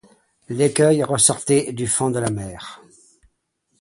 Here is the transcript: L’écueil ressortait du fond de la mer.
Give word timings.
L’écueil 0.49 1.03
ressortait 1.03 1.73
du 1.73 1.85
fond 1.85 2.09
de 2.09 2.17
la 2.17 2.31
mer. 2.31 2.81